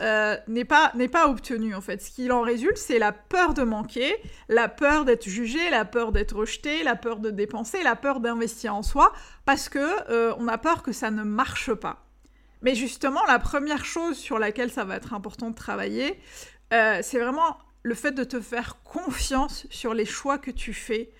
n'est 0.46 0.64
pas 0.64 0.92
n'est 0.94 1.08
pas 1.08 1.28
obtenu 1.28 1.74
en 1.74 1.80
fait. 1.80 2.02
Ce 2.02 2.10
qu'il 2.10 2.32
en 2.32 2.42
résulte, 2.42 2.78
c'est 2.78 2.98
la 2.98 3.12
peur 3.12 3.54
de 3.54 3.62
manquer, 3.62 4.14
la 4.48 4.68
peur 4.68 5.04
d'être 5.04 5.28
jugé, 5.28 5.70
la 5.70 5.84
peur 5.84 6.12
d'être 6.12 6.36
rejeté, 6.36 6.82
la 6.84 6.94
peur 6.96 7.18
de 7.18 7.30
dépenser, 7.30 7.82
la 7.82 7.96
peur 7.96 8.20
d'investir 8.20 8.74
en 8.74 8.82
soi 8.82 9.12
parce 9.46 9.70
que 9.70 10.10
euh, 10.10 10.34
on 10.38 10.48
a 10.48 10.58
peur 10.58 10.82
que 10.82 10.92
ça 10.92 11.10
ne 11.10 11.22
marche 11.22 11.72
pas. 11.72 12.04
Mais 12.62 12.74
justement, 12.74 13.20
la 13.28 13.38
première 13.38 13.84
chose 13.84 14.18
sur 14.18 14.38
laquelle 14.38 14.70
ça 14.70 14.84
va 14.84 14.96
être 14.96 15.14
important 15.14 15.50
de 15.50 15.54
travailler, 15.54 16.20
euh, 16.74 16.98
c'est 17.02 17.20
vraiment 17.20 17.56
le 17.82 17.94
fait 17.94 18.10
de 18.10 18.24
te 18.24 18.40
faire 18.40 18.82
confiance 18.82 19.66
sur 19.70 19.94
les 19.94 20.04
choix 20.04 20.36
que 20.36 20.50
tu 20.50 20.74
fais 20.74 21.10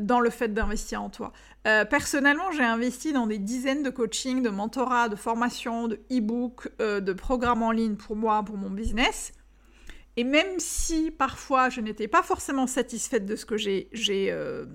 dans 0.00 0.20
le 0.20 0.28
fait 0.28 0.52
d'investir 0.52 1.02
en 1.02 1.08
toi. 1.08 1.32
Euh, 1.66 1.86
personnellement, 1.86 2.52
j'ai 2.52 2.64
investi 2.64 3.14
dans 3.14 3.26
des 3.26 3.38
dizaines 3.38 3.82
de 3.82 3.90
coachings, 3.90 4.42
de 4.42 4.50
mentorat, 4.50 5.08
de 5.08 5.16
formations, 5.16 5.88
de 5.88 6.00
e-books, 6.12 6.68
de 6.78 7.12
programmes 7.14 7.62
en 7.62 7.70
ligne 7.70 7.96
pour 7.96 8.14
moi, 8.14 8.42
pour 8.42 8.58
mon 8.58 8.70
business. 8.70 9.32
Et 10.20 10.24
même 10.24 10.58
si 10.58 11.10
parfois 11.10 11.70
je 11.70 11.80
n'étais 11.80 12.06
pas 12.06 12.22
forcément 12.22 12.66
satisfaite 12.66 13.24
de 13.24 13.36
ce 13.36 13.46
que 13.46 13.56
j'ai 13.56 13.88
euh, 14.30 14.66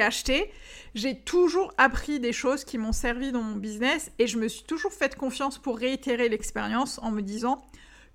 acheté, 0.00 0.50
j'ai 0.94 1.20
toujours 1.20 1.74
appris 1.76 2.20
des 2.20 2.32
choses 2.32 2.64
qui 2.64 2.78
m'ont 2.78 2.92
servi 2.92 3.30
dans 3.30 3.42
mon 3.42 3.56
business 3.56 4.10
et 4.18 4.26
je 4.26 4.38
me 4.38 4.48
suis 4.48 4.64
toujours 4.64 4.94
fait 4.94 5.14
confiance 5.14 5.58
pour 5.58 5.76
réitérer 5.76 6.30
l'expérience 6.30 6.98
en 7.02 7.10
me 7.10 7.20
disant, 7.20 7.62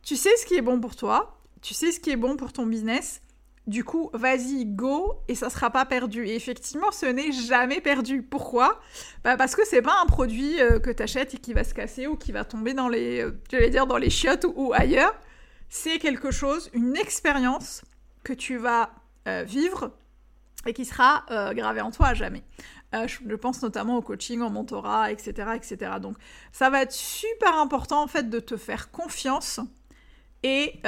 tu 0.01 0.15
sais 0.15 0.35
ce 0.37 0.47
qui 0.47 0.55
est 0.55 0.63
bon 0.63 0.79
pour 0.79 0.95
toi, 0.95 1.39
tu 1.61 1.75
sais 1.75 1.91
ce 1.91 1.99
qui 1.99 2.09
est 2.09 2.15
bon 2.15 2.37
pour 2.37 2.53
ton 2.53 2.65
business, 2.65 3.21
du 3.67 3.83
coup, 3.83 4.09
vas-y, 4.13 4.65
go, 4.65 5.13
et 5.27 5.35
ça 5.35 5.51
sera 5.51 5.69
pas 5.69 5.85
perdu. 5.85 6.25
Et 6.25 6.33
effectivement, 6.33 6.91
ce 6.91 7.05
n'est 7.05 7.31
jamais 7.31 7.81
perdu. 7.81 8.23
Pourquoi? 8.23 8.81
Bah 9.23 9.37
Parce 9.37 9.55
que 9.55 9.61
c'est 9.63 9.83
pas 9.83 9.97
un 10.01 10.07
produit 10.07 10.59
euh, 10.59 10.79
que 10.79 10.89
tu 10.89 11.03
achètes 11.03 11.35
et 11.35 11.37
qui 11.37 11.53
va 11.53 11.63
se 11.63 11.75
casser 11.75 12.07
ou 12.07 12.15
qui 12.15 12.31
va 12.31 12.45
tomber 12.45 12.73
dans 12.73 12.89
les, 12.89 13.21
euh, 13.21 13.69
dire, 13.69 13.85
dans 13.85 13.97
les 13.97 14.09
chiottes 14.09 14.47
ou 14.55 14.73
ailleurs 14.73 15.13
c'est 15.69 15.99
quelque 15.99 16.31
chose, 16.31 16.69
une 16.73 16.97
expérience 16.97 17.83
que 18.23 18.33
tu 18.33 18.57
vas 18.57 18.89
euh, 19.27 19.43
vivre 19.43 19.91
et 20.65 20.73
qui 20.73 20.83
sera 20.83 21.25
euh, 21.31 21.53
gravée 21.53 21.81
en 21.81 21.91
toi 21.91 22.07
à 22.07 22.13
jamais. 22.13 22.43
Euh, 22.95 23.07
je, 23.07 23.35
pense 23.35 23.61
notamment 23.61 23.97
au 23.97 24.01
coaching, 24.01 24.41
au 24.41 24.49
mentorat, 24.49 25.11
etc., 25.11 25.51
etc. 25.55 25.93
Donc, 26.01 26.17
ça 26.51 26.69
va 26.69 26.81
être 26.81 26.91
super 26.91 27.55
important 27.57 28.01
en 28.01 28.07
fait 28.07 28.29
de 28.29 28.39
te 28.39 28.57
faire 28.57 28.91
confiance 28.91 29.59
et 30.41 30.79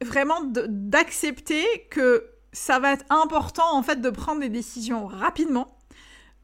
vraiment 0.00 0.40
d'accepter 0.44 1.64
que 1.90 2.30
ça 2.52 2.78
va 2.78 2.92
être 2.92 3.04
important 3.10 3.76
en 3.76 3.82
fait 3.82 4.00
de 4.00 4.08
prendre 4.08 4.40
des 4.40 4.48
décisions 4.48 5.08
rapidement 5.08 5.76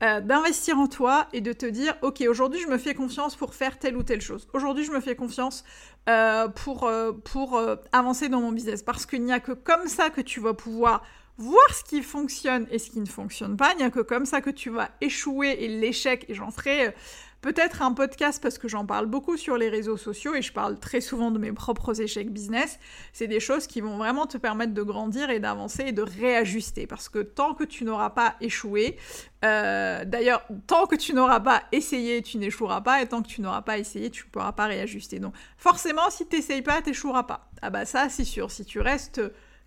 d'investir 0.01 0.77
en 0.79 0.89
toi 0.89 1.29
et 1.33 1.41
de 1.41 1.53
te 1.53 1.65
dire, 1.65 1.97
ok, 2.03 2.25
aujourd'hui 2.29 2.61
je 2.61 2.67
me 2.67 2.77
fais 2.77 2.93
confiance 2.93 3.37
pour 3.37 3.55
faire 3.55 3.79
telle 3.79 3.97
ou 3.97 4.03
telle 4.03 4.21
chose. 4.21 4.49
Aujourd'hui 4.53 4.85
je 4.85 4.91
me 4.91 4.99
fais 4.99 5.15
confiance 5.15 5.65
euh, 6.09 6.49
pour, 6.49 6.85
euh, 6.85 7.13
pour 7.13 7.61
avancer 7.93 8.29
dans 8.29 8.41
mon 8.41 8.53
business. 8.53 8.83
Parce 8.83 9.07
qu'il 9.07 9.25
n'y 9.25 9.33
a 9.33 9.41
que 9.41 9.53
comme 9.53 9.89
ça 9.89 10.11
que 10.11 10.21
tu 10.21 10.41
vas 10.41 10.55
pouvoir 10.55 11.03
voir 11.37 11.75
ce 11.75 11.83
qui 11.83 12.03
fonctionne 12.03 12.67
et 12.71 12.79
ce 12.79 12.91
qui 12.91 13.01
ne 13.01 13.07
fonctionne 13.07 13.57
pas. 13.57 13.73
Il 13.73 13.79
n'y 13.79 13.85
a 13.85 13.91
que 13.91 14.01
comme 14.01 14.27
ça 14.27 14.41
que 14.41 14.51
tu 14.51 14.71
vas 14.71 14.91
échouer 15.01 15.57
et 15.61 15.69
l'échec, 15.69 16.27
et 16.29 16.35
j'en 16.35 16.51
ferai 16.51 16.95
peut-être 17.45 17.83
un 17.83 17.93
podcast 17.93 18.43
parce 18.43 18.57
que 18.57 18.69
j'en 18.69 18.87
parle 18.87 19.05
beaucoup 19.05 19.37
sur 19.37 19.59
les 19.59 19.69
réseaux 19.69 19.99
sociaux 19.99 20.35
et 20.35 20.41
je 20.41 20.51
parle 20.51 20.79
très 20.79 21.03
souvent 21.03 21.31
de 21.31 21.39
mes 21.39 21.53
propres 21.53 22.01
échecs 22.01 22.33
business. 22.33 22.79
C'est 23.13 23.27
des 23.27 23.39
choses 23.39 23.67
qui 23.67 23.83
vont 23.83 23.99
vraiment 23.99 24.27
te 24.27 24.39
permettre 24.39 24.73
de 24.73 24.83
grandir 24.83 25.29
et 25.29 25.41
d'avancer 25.41 25.85
et 25.89 25.93
de 25.93 26.01
réajuster 26.01 26.87
parce 26.87 27.11
que 27.11 27.19
tant 27.19 27.53
que 27.53 27.65
tu 27.65 27.85
n'auras 27.85 28.09
pas 28.09 28.37
échoué, 28.41 28.97
euh, 29.45 30.07
d'ailleurs, 30.07 30.43
tant 30.67 30.87
que 30.87 30.97
tu 30.97 31.13
n'auras 31.13 31.41
pas 31.41 31.65
essayé, 31.71 32.23
tu 32.23 32.39
n'échoueras 32.39 32.81
pas 32.81 33.03
et 33.03 33.07
tant 33.07 33.21
que 33.21 33.29
tu 33.29 33.43
n'auras 33.43 33.61
pas 33.61 33.77
essayé, 33.77 34.09
tu 34.09 34.25
ne 34.25 34.31
pourras 34.31 34.53
pas 34.53 34.65
réajuster. 34.65 35.19
Donc 35.19 35.35
forcément, 35.59 36.09
si 36.09 36.27
tu 36.27 36.37
n'essayes 36.37 36.63
pas, 36.63 36.81
tu 36.81 36.89
n'échoueras 36.89 37.25
pas. 37.25 37.51
Ah 37.61 37.69
bah 37.69 37.85
ça, 37.85 38.09
c'est 38.09 38.25
sûr. 38.25 38.51
Si 38.51 38.65
tu 38.65 38.81
restes 38.81 39.21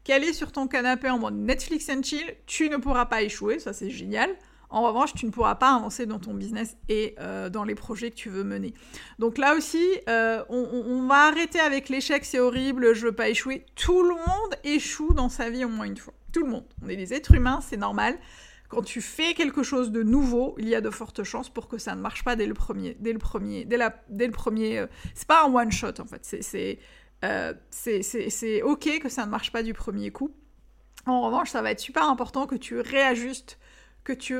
calé 0.04 0.34
sur 0.34 0.52
ton 0.52 0.68
canapé 0.68 1.12
en 1.12 1.20
mode 1.20 1.36
Netflix 1.36 1.90
and 1.90 2.02
chill, 2.02 2.26
tu 2.48 2.72
ne 2.72 2.78
pourras 2.78 3.06
pas 3.06 3.22
échouer, 3.22 3.60
ça 3.60 3.72
c'est 3.72 3.92
génial. 3.92 4.32
En 4.70 4.82
revanche, 4.82 5.14
tu 5.14 5.26
ne 5.26 5.32
pourras 5.32 5.56
pas 5.56 5.76
avancer 5.76 6.06
dans 6.06 6.20
ton 6.20 6.34
business 6.34 6.76
et 6.90 7.16
euh, 7.20 7.50
dans 7.50 7.64
les 7.64 7.76
projets 7.76 8.12
que 8.12 8.16
tu 8.16 8.30
veux 8.30 8.44
mener. 8.44 8.74
Donc 9.18 9.38
là 9.38 9.56
aussi, 9.56 9.86
euh, 10.10 10.44
on, 10.50 11.08
va 11.08 11.28
arrêter 11.28 11.60
avec 11.60 11.88
l'échec, 11.88 12.26
c'est 12.26 12.40
horrible, 12.40 12.94
je 12.94 13.06
veux 13.06 13.14
pas 13.14 13.30
échouer. 13.30 13.66
Tout 13.76 14.04
le 14.04 14.16
monde 14.16 14.56
échoue 14.66 15.14
dans 15.14 15.30
sa 15.30 15.50
vie 15.50 15.64
au 15.64 15.70
moins 15.70 15.86
une 15.86 15.96
fois. 15.96 16.14
Tout 16.34 16.44
le 16.44 16.50
monde. 16.50 16.66
On 16.84 16.90
est 16.90 16.98
des 16.98 17.14
êtres 17.14 17.34
humains, 17.34 17.62
c'est 17.62 17.78
normal. 17.78 18.18
Quand 18.68 18.82
tu 18.82 19.00
fais 19.00 19.34
quelque 19.34 19.64
chose 19.64 19.92
de 19.92 20.04
nouveau, 20.04 20.56
il 20.58 20.68
y 20.68 20.76
a 20.76 20.82
de 20.82 20.90
fortes 20.90 21.24
chances 21.24 21.50
pour 21.50 21.70
que 21.70 21.78
ça 21.78 21.96
ne 21.96 22.02
marche 22.02 22.26
pas 22.26 22.36
dès 22.36 22.46
le 22.46 22.54
premier, 22.54 22.98
dès 23.00 23.14
le 23.14 23.20
premier, 23.20 23.64
dès, 23.64 23.78
le 23.78 24.32
premier. 24.32 24.80
Euh, 24.80 24.88
c'est 25.16 25.28
pas 25.28 25.46
un 25.46 25.54
one 25.54 25.72
shot 25.72 26.00
en 26.00 26.06
fait. 26.06 26.20
C'est 26.26 26.80
c'est 27.72 28.62
ok 28.64 29.00
que 29.00 29.08
ça 29.08 29.26
ne 29.26 29.32
marche 29.32 29.54
pas 29.54 29.64
du 29.64 29.74
premier 29.74 30.12
coup. 30.12 30.32
En 31.06 31.22
revanche, 31.22 31.52
ça 31.52 31.62
va 31.62 31.72
être 31.72 31.80
super 31.80 32.10
important 32.10 32.48
que 32.48 32.56
tu 32.56 32.82
réajustes 32.82 33.58
que 34.08 34.14
tu 34.14 34.40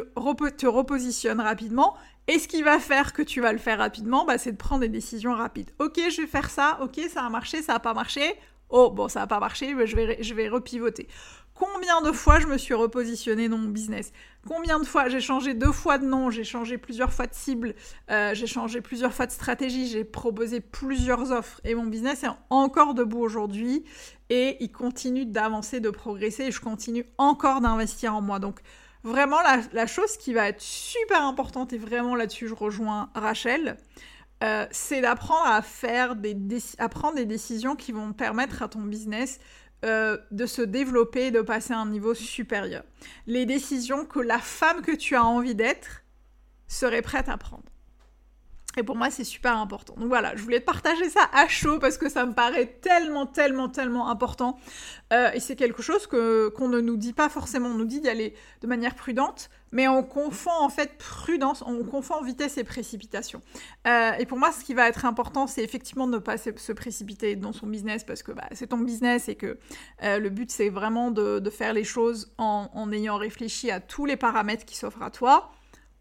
te 0.56 0.66
repositionnes 0.66 1.42
rapidement. 1.42 1.98
Et 2.30 2.40
ce 2.40 2.48
qui 2.48 2.62
va 2.62 2.80
faire 2.80 3.12
que 3.12 3.22
tu 3.22 3.42
vas 3.42 3.52
le 3.52 3.58
faire 3.58 3.80
rapidement, 3.80 4.24
bah, 4.24 4.38
c'est 4.38 4.54
de 4.54 4.58
prendre 4.58 4.82
des 4.82 4.90
décisions 4.90 5.34
rapides. 5.34 5.72
Ok, 5.80 6.00
je 6.10 6.22
vais 6.22 6.28
faire 6.28 6.50
ça, 6.50 6.80
ok, 6.82 7.02
ça 7.10 7.24
a 7.24 7.30
marché, 7.30 7.62
ça 7.62 7.74
n'a 7.74 7.80
pas 7.80 7.94
marché. 7.94 8.22
Oh, 8.70 8.92
bon, 8.92 9.10
ça 9.10 9.22
n'a 9.22 9.28
pas 9.28 9.40
marché, 9.42 9.76
je 9.86 9.96
vais, 9.96 10.24
je 10.24 10.34
vais 10.34 10.48
repivoter. 10.48 11.10
Combien 11.54 12.02
de 12.02 12.14
fois 12.14 12.40
je 12.40 12.48
me 12.48 12.58
suis 12.58 12.76
repositionnée 12.76 13.50
dans 13.50 13.58
mon 13.58 13.68
business? 13.70 14.14
Combien 14.48 14.80
de 14.80 14.86
fois 14.86 15.10
j'ai 15.10 15.20
changé 15.20 15.54
deux 15.54 15.72
fois 15.72 15.98
de 15.98 16.06
nom, 16.06 16.30
j'ai 16.30 16.44
changé 16.46 16.78
plusieurs 16.78 17.12
fois 17.12 17.28
de 17.28 17.34
cible, 17.34 17.76
euh, 18.10 18.34
j'ai 18.36 18.48
changé 18.48 18.80
plusieurs 18.80 19.14
fois 19.14 19.26
de 19.26 19.32
stratégie, 19.32 19.88
j'ai 19.88 20.06
proposé 20.06 20.62
plusieurs 20.62 21.32
offres 21.32 21.60
et 21.66 21.76
mon 21.76 21.88
business 21.88 22.24
est 22.24 22.30
encore 22.50 22.94
debout 22.94 23.20
aujourd'hui 23.20 23.84
et 24.30 24.58
il 24.62 24.72
continue 24.72 25.26
d'avancer, 25.26 25.80
de 25.80 25.90
progresser 25.90 26.44
et 26.44 26.52
je 26.52 26.62
continue 26.62 27.06
encore 27.18 27.60
d'investir 27.60 28.16
en 28.16 28.22
moi. 28.22 28.40
Donc 28.40 28.62
Vraiment, 29.08 29.38
la, 29.72 29.88
chose 29.88 30.18
qui 30.18 30.34
va 30.34 30.50
être 30.50 30.62
super 30.62 31.24
importante, 31.24 31.72
et 31.72 31.78
vraiment 31.78 32.14
là-dessus 32.14 32.50
je 32.50 32.54
rejoins 32.54 33.10
Rachel, 33.16 33.78
euh, 34.44 34.68
c'est 34.70 35.00
d'apprendre 35.00 35.50
à 35.50 35.62
faire 35.62 36.18
des, 36.18 36.36
prendre 36.92 37.16
des 37.16 37.26
décisions 37.26 37.78
qui 37.78 37.94
vont 37.94 38.12
permettre 38.12 38.64
à 38.64 38.68
ton 38.68 38.82
business 38.82 39.40
euh, 39.86 40.18
de 40.32 40.46
se 40.46 40.62
développer 40.62 41.28
et 41.28 41.32
de 41.32 41.40
passer 41.40 41.72
à 41.72 41.78
un 41.78 41.86
niveau 41.86 42.14
supérieur. 42.14 42.84
Les 43.28 43.46
décisions 43.46 44.04
que 44.04 44.20
la 44.20 44.40
femme 44.40 44.82
que 44.82 44.92
tu 44.92 45.16
as 45.16 45.24
envie 45.24 45.56
d'être 45.56 46.04
serait 46.68 47.02
prête 47.02 47.30
à 47.30 47.38
prendre. 47.38 47.64
Et 48.78 48.84
pour 48.84 48.96
moi, 48.96 49.10
c'est 49.10 49.24
super 49.24 49.58
important. 49.58 49.96
Donc 49.98 50.08
voilà, 50.08 50.36
je 50.36 50.44
voulais 50.44 50.60
te 50.60 50.66
partager 50.66 51.10
ça 51.10 51.30
à 51.34 51.48
chaud 51.48 51.80
parce 51.80 51.98
que 51.98 52.10
ça 52.10 52.26
me 52.26 52.34
paraît 52.34 52.78
tellement, 52.82 53.26
tellement, 53.26 53.70
tellement 53.70 54.10
important. 54.10 54.58
Euh, 55.12 55.32
et 55.34 55.40
c'est 55.40 55.56
quelque 55.56 55.82
chose 55.82 56.06
que, 56.06 56.50
qu'on 56.50 56.68
ne 56.68 56.80
nous 56.80 56.96
dit 56.96 57.14
pas 57.14 57.28
forcément. 57.30 57.70
On 57.70 57.74
nous 57.74 57.86
dit 57.86 58.02
d'y 58.02 58.10
aller 58.10 58.36
de 58.62 58.68
manière 58.68 58.94
prudente, 58.94 59.50
mais 59.72 59.88
on 59.88 60.04
confond 60.04 60.52
en 60.60 60.70
fait 60.70 60.98
prudence, 60.98 61.64
on 61.66 61.84
confond 61.84 62.22
vitesse 62.22 62.58
et 62.60 62.64
précipitation. 62.64 63.42
Euh, 63.88 64.12
et 64.20 64.28
pour 64.28 64.38
moi, 64.38 64.52
ce 64.52 64.64
qui 64.64 64.76
va 64.76 64.88
être 64.88 65.06
important, 65.06 65.48
c'est 65.48 65.64
effectivement 65.64 66.08
de 66.08 66.14
ne 66.14 66.20
pas 66.20 66.38
se 66.38 66.72
précipiter 66.72 67.36
dans 67.36 67.54
son 67.54 67.66
business 67.66 68.04
parce 68.04 68.22
que 68.22 68.32
bah, 68.32 68.48
c'est 68.52 68.68
ton 68.68 68.78
business 68.78 69.28
et 69.28 69.36
que 69.36 69.58
euh, 70.04 70.20
le 70.20 70.30
but, 70.30 70.52
c'est 70.52 70.70
vraiment 70.70 71.10
de, 71.10 71.42
faire 71.50 71.74
les 71.74 71.86
choses 71.86 72.32
en 72.38 72.92
ayant 72.92 73.18
réfléchi 73.18 73.72
à 73.72 73.80
tous 73.80 74.06
les 74.06 74.18
paramètres 74.18 74.66
qui 74.66 74.78
s'offrent 74.78 75.02
à 75.02 75.10
toi. 75.10 75.52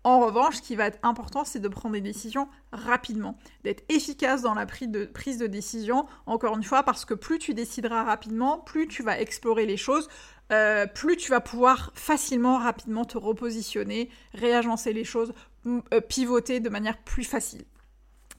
En 0.06 0.20
revanche, 0.20 0.58
ce 0.58 0.62
qui 0.62 0.76
va 0.76 0.86
être 0.86 1.00
important, 1.02 1.44
c'est 1.44 1.58
de 1.58 1.66
prendre 1.66 1.94
des 1.94 2.00
décisions 2.00 2.46
rapidement, 2.70 3.36
d'être 3.64 3.82
efficace 3.88 4.40
dans 4.40 4.54
la 4.54 4.64
prise 4.64 4.88
de, 4.88 5.46
décision, 5.48 6.06
encore 6.26 6.56
une 6.56 6.62
fois, 6.62 6.84
parce 6.84 7.04
que 7.04 7.12
plus 7.12 7.40
tu 7.40 7.54
décideras 7.54 8.04
rapidement, 8.04 8.58
plus 8.58 8.86
tu 8.86 9.02
vas 9.02 9.18
explorer 9.20 9.66
les 9.66 9.76
choses, 9.76 10.08
euh, 10.52 10.86
plus 10.86 11.16
tu 11.16 11.32
vas 11.32 11.40
pouvoir 11.40 11.90
facilement, 11.96 12.58
rapidement 12.58 13.04
te 13.04 13.18
repositionner, 13.18 14.08
réagencer 14.32 14.92
les 14.92 15.02
choses, 15.02 15.34
euh, 15.66 16.00
pivoter 16.00 16.60
de 16.60 16.68
manière 16.68 16.98
plus 16.98 17.24
facile. 17.24 17.64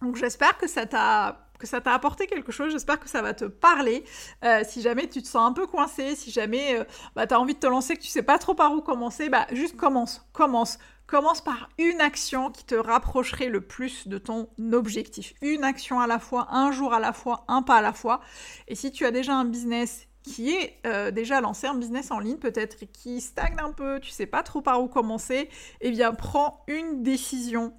Donc 0.02 0.16
j'espère 0.16 0.58
que 0.58 0.68
ça 0.68 0.86
t'a 0.86 1.36
apporté 1.94 2.28
quelque 2.28 2.54
chose, 2.54 2.72
j'espère 2.72 3.02
que 3.02 3.10
ça 3.10 3.22
va 3.22 3.34
te 3.34 3.44
parler. 3.44 4.06
Euh, 4.46 4.62
si 4.66 4.82
jamais 4.82 5.10
tu 5.10 5.22
te 5.22 5.28
sens 5.28 5.50
un 5.50 5.52
peu 5.52 5.68
coincé, 5.68 6.16
si 6.16 6.32
jamais 6.32 6.80
bah, 7.14 7.28
tu 7.28 7.34
as 7.34 7.40
envie 7.42 7.56
de 7.56 7.60
te 7.60 7.68
lancer, 7.68 7.98
que 7.98 8.02
tu 8.04 8.08
sais 8.08 8.24
pas 8.24 8.40
trop 8.40 8.54
par 8.54 8.72
où 8.72 8.80
commencer, 8.80 9.28
bah 9.28 9.48
juste 9.52 9.76
commence, 9.76 10.26
commence. 10.32 10.80
Commence 11.08 11.40
par 11.40 11.70
une 11.78 12.02
action 12.02 12.52
qui 12.52 12.66
te 12.66 12.76
rapprocherait 12.76 13.48
le 13.48 13.62
plus 13.62 14.10
de 14.10 14.18
ton 14.18 14.50
objectif. 14.74 15.34
Une 15.42 15.64
action 15.64 16.02
à 16.02 16.08
la 16.08 16.20
fois, 16.20 16.48
un 16.52 16.74
jour 16.74 16.94
à 16.94 17.00
la 17.00 17.14
fois, 17.14 17.46
un 17.48 17.62
pas 17.62 17.78
à 17.78 17.82
la 17.82 17.94
fois. 17.94 18.20
Et 18.68 18.76
si 18.76 18.92
tu 18.92 19.06
as 19.06 19.12
déjà 19.12 19.34
un 19.34 19.46
business 19.46 20.06
qui 20.24 20.52
est 20.52 20.82
euh, 20.86 21.10
déjà 21.12 21.40
lancé, 21.40 21.66
un 21.66 21.76
business 21.76 22.12
en 22.12 22.20
ligne 22.20 22.36
peut-être, 22.36 22.76
qui 22.92 23.22
stagne 23.22 23.56
un 23.60 23.72
peu, 23.72 24.02
tu 24.02 24.12
sais 24.12 24.26
pas 24.26 24.44
trop 24.44 24.62
par 24.62 24.84
où 24.84 24.90
commencer, 24.90 25.50
eh 25.80 25.92
bien 25.92 26.14
prends 26.14 26.66
une 26.68 27.04
décision 27.04 27.74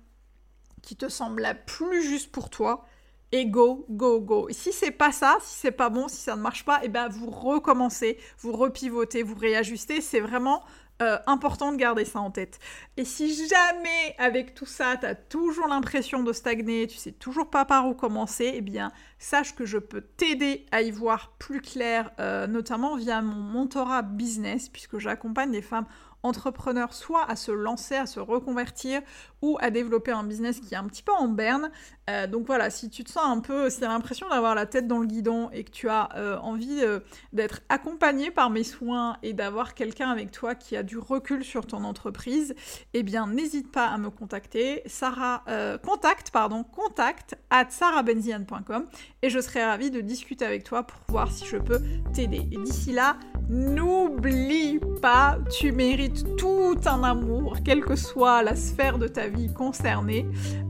qui 0.81 0.97
te 0.97 1.11
semble 1.11 1.43
la 1.43 1.55
plus 1.55 2.03
juste 2.03 2.33
pour 2.33 2.49
toi 2.49 2.87
et 3.33 3.47
go, 3.47 3.87
go, 3.91 4.21
go. 4.21 4.49
Si 4.51 4.73
c'est 4.73 4.91
pas 4.91 5.13
ça, 5.13 5.37
si 5.43 5.57
c'est 5.61 5.71
pas 5.73 5.91
bon, 5.91 6.09
si 6.09 6.17
ça 6.17 6.37
ne 6.37 6.41
marche 6.41 6.65
pas, 6.65 6.79
et 6.83 6.87
eh 6.87 6.89
ben 6.89 7.09
vous 7.09 7.31
recommencez, 7.31 8.19
vous 8.39 8.53
repivotez, 8.53 9.23
vous 9.23 9.35
réajustez. 9.35 10.01
C'est 10.01 10.21
vraiment 10.21 10.63
euh, 11.01 11.17
important 11.27 11.71
de 11.71 11.77
garder 11.77 12.05
ça 12.05 12.21
en 12.21 12.33
tête. 12.33 12.59
Et 12.97 13.05
si 13.05 13.47
jamais 13.47 14.17
avec 14.19 14.55
tout 14.55 14.67
ça, 14.67 14.97
tu 14.97 15.07
as 15.07 15.15
toujours 15.15 15.69
l'impression 15.69 16.25
de 16.25 16.33
stagner, 16.33 16.89
tu 16.89 16.97
sais 16.97 17.13
toujours 17.13 17.51
pas 17.51 17.65
par 17.65 17.87
où 17.87 17.95
commencer, 17.95 18.53
eh 18.55 18.61
bien 18.63 18.91
sache 19.19 19.55
que 19.55 19.65
je 19.65 19.79
peux 19.79 20.01
t'aider 20.01 20.67
à 20.73 20.83
y 20.83 20.91
voir 20.91 21.35
plus 21.39 21.61
clair, 21.61 22.11
euh, 22.19 22.49
notamment 22.49 22.97
via 22.97 23.23
mon 23.23 23.35
mentorat 23.35 24.03
business, 24.03 24.69
puisque 24.69 24.99
j'accompagne 24.99 25.53
des 25.53 25.63
femmes 25.63 25.87
entrepreneur 26.23 26.93
soit 26.93 27.29
à 27.29 27.37
se 27.37 27.53
lancer, 27.53 27.97
à 27.97 28.07
se 28.07 28.21
reconvertir 28.21 29.03
ou 29.43 29.57
à 29.61 29.71
développer 29.71 30.11
un 30.11 30.25
business 30.25 30.61
qui 30.61 30.75
est 30.75 30.77
un 30.77 30.85
petit 30.85 31.03
peu 31.03 31.13
en 31.13 31.29
berne. 31.29 31.71
Euh, 32.11 32.27
donc 32.27 32.47
voilà, 32.47 32.71
si 32.71 32.91
tu 32.91 33.05
te 33.05 33.11
sens 33.11 33.25
un 33.25 33.41
peu, 33.41 33.71
si 33.71 33.79
tu 33.79 33.85
as 33.85 33.89
l'impression 33.89 34.29
d'avoir 34.29 34.55
la 34.55 34.67
tête 34.67 34.89
dans 34.89 34.99
le 34.99 35.07
guidon 35.07 35.51
et 35.53 35.65
que 35.65 35.71
tu 35.71 35.89
as 35.89 36.09
euh, 36.17 36.39
envie 36.39 36.81
euh, 36.83 37.01
d'être 37.33 37.61
accompagné 37.69 38.31
par 38.31 38.51
mes 38.51 38.65
soins 38.65 39.17
et 39.23 39.33
d'avoir 39.33 39.75
quelqu'un 39.75 40.11
avec 40.11 40.33
toi 40.33 40.55
qui 40.55 40.77
a 40.77 40.83
du 40.83 40.99
recul 40.99 41.45
sur 41.45 41.67
ton 41.67 41.85
entreprise, 41.85 42.55
eh 42.95 43.03
bien 43.03 43.27
n'hésite 43.27 43.71
pas 43.71 43.87
à 43.87 43.99
me 43.99 44.11
contacter. 44.11 44.83
Sarah, 44.87 45.45
contact, 45.83 46.31
pardon, 46.31 46.65
contact 46.65 47.37
at 47.51 47.71
sarahbenzian.com 47.71 48.87
et 49.23 49.31
je 49.31 49.41
serai 49.41 49.65
ravie 49.65 49.91
de 49.91 50.01
discuter 50.01 50.45
avec 50.45 50.65
toi 50.65 50.83
pour 50.83 51.01
voir 51.09 51.31
si 51.31 51.45
je 51.47 51.57
peux 51.57 51.81
t'aider. 52.13 52.49
Et 52.53 52.57
d'ici 52.59 52.93
là, 52.93 53.17
N'oublie 53.49 54.79
pas, 55.01 55.39
tu 55.51 55.73
mérites 55.73 56.37
tout 56.37 56.77
un 56.85 57.03
amour, 57.03 57.59
quelle 57.65 57.85
que 57.85 57.97
soit 57.97 58.43
la 58.43 58.55
sphère 58.55 58.99
de 58.99 59.09
ta 59.09 59.29
vie 59.29 59.53
concernée. 59.53 60.27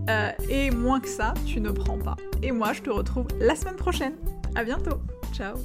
Euh, 0.09 0.31
et 0.49 0.71
moins 0.71 1.01
que 1.01 1.09
ça, 1.09 1.35
tu 1.45 1.61
ne 1.61 1.71
prends 1.71 1.99
pas. 1.99 2.17
Et 2.43 2.53
moi, 2.53 2.73
je 2.73 2.83
te 2.83 2.91
retrouve 2.91 3.27
la 3.41 3.57
semaine 3.57 3.77
prochaine. 3.77 4.15
À 4.55 4.65
bientôt. 4.65 5.01
Ciao. 5.33 5.57